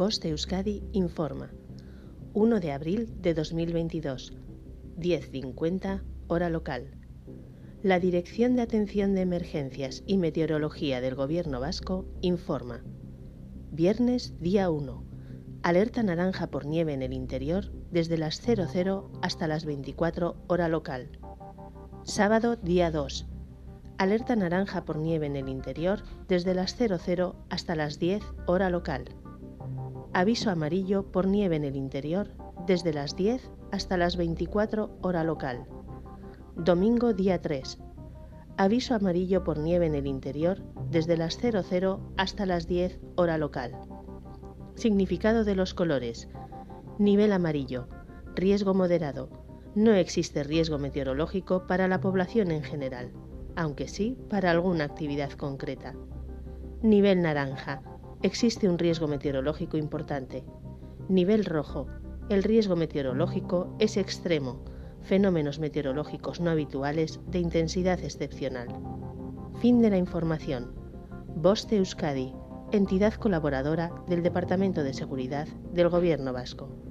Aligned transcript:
Voz 0.00 0.18
de 0.18 0.30
Euskadi 0.30 0.82
informa. 0.92 1.50
1 2.32 2.60
de 2.60 2.72
abril 2.72 3.12
de 3.20 3.34
2022, 3.34 4.32
10.50 4.96 6.02
hora 6.26 6.48
local. 6.48 6.96
La 7.82 8.00
Dirección 8.00 8.56
de 8.56 8.62
Atención 8.62 9.14
de 9.14 9.20
Emergencias 9.20 10.02
y 10.06 10.16
Meteorología 10.16 11.02
del 11.02 11.16
Gobierno 11.16 11.60
Vasco 11.60 12.06
informa. 12.22 12.82
Viernes 13.72 14.40
día 14.40 14.70
1. 14.70 15.04
Alerta 15.62 16.02
naranja 16.02 16.46
por 16.46 16.64
nieve 16.64 16.94
en 16.94 17.02
el 17.02 17.12
interior 17.12 17.70
desde 17.90 18.16
las 18.16 18.40
00 18.40 19.12
hasta 19.20 19.48
las 19.48 19.66
24 19.66 20.34
hora 20.46 20.70
local. 20.70 21.10
Sábado 22.04 22.56
día 22.56 22.90
2. 22.90 23.26
Alerta 23.98 24.34
naranja 24.34 24.86
por 24.86 24.96
nieve 24.96 25.26
en 25.26 25.36
el 25.36 25.50
interior 25.50 26.04
desde 26.26 26.54
las 26.54 26.74
00 26.74 27.36
hasta 27.50 27.74
las 27.74 27.98
10 27.98 28.22
hora 28.46 28.70
local. 28.70 29.19
Aviso 30.12 30.50
amarillo 30.50 31.04
por 31.12 31.28
nieve 31.28 31.54
en 31.54 31.64
el 31.64 31.76
interior 31.76 32.30
desde 32.66 32.92
las 32.92 33.14
10 33.14 33.48
hasta 33.70 33.96
las 33.96 34.16
24 34.16 34.98
hora 35.02 35.22
local. 35.22 35.68
Domingo 36.56 37.12
día 37.12 37.40
3. 37.40 37.78
Aviso 38.56 38.96
amarillo 38.96 39.44
por 39.44 39.60
nieve 39.60 39.86
en 39.86 39.94
el 39.94 40.08
interior 40.08 40.62
desde 40.90 41.16
las 41.16 41.38
00 41.38 42.00
hasta 42.16 42.44
las 42.44 42.66
10 42.66 42.98
hora 43.14 43.38
local. 43.38 43.78
Significado 44.74 45.44
de 45.44 45.54
los 45.54 45.74
colores. 45.74 46.28
Nivel 46.98 47.32
amarillo. 47.32 47.86
Riesgo 48.34 48.74
moderado. 48.74 49.30
No 49.76 49.92
existe 49.92 50.42
riesgo 50.42 50.78
meteorológico 50.78 51.68
para 51.68 51.86
la 51.86 52.00
población 52.00 52.50
en 52.50 52.64
general, 52.64 53.12
aunque 53.54 53.86
sí 53.86 54.18
para 54.28 54.50
alguna 54.50 54.86
actividad 54.86 55.30
concreta. 55.30 55.94
Nivel 56.82 57.22
naranja 57.22 57.82
existe 58.22 58.68
un 58.68 58.78
riesgo 58.78 59.08
meteorológico 59.08 59.76
importante. 59.76 60.44
Nivel 61.08 61.44
rojo. 61.44 61.86
El 62.28 62.42
riesgo 62.42 62.76
meteorológico 62.76 63.74
es 63.78 63.96
extremo, 63.96 64.62
fenómenos 65.02 65.58
meteorológicos 65.58 66.40
no 66.40 66.50
habituales 66.50 67.20
de 67.26 67.38
intensidad 67.38 67.98
excepcional. 68.04 68.68
Fin 69.60 69.80
de 69.80 69.90
la 69.90 69.96
información. 69.96 70.72
Voz 71.34 71.66
Euskadi, 71.72 72.34
entidad 72.72 73.14
colaboradora 73.14 73.90
del 74.06 74.22
Departamento 74.22 74.82
de 74.82 74.94
Seguridad 74.94 75.48
del 75.72 75.88
Gobierno 75.88 76.32
Vasco. 76.32 76.89